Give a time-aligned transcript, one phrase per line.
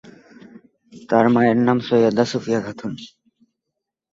[1.09, 2.91] তার মায়ের নাম সৈয়দা সুফিয়া খাতুন।